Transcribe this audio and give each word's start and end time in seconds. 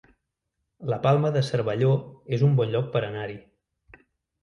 La 0.93 0.97
Palma 1.03 1.29
de 1.35 1.45
Cervelló 1.51 1.93
es 2.35 2.47
un 2.51 2.59
bon 2.63 2.75
lloc 2.75 2.91
per 2.97 3.07
anar-hi 3.11 3.41